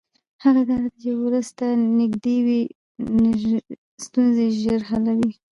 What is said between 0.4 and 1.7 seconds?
هغه اداره چې ولس ته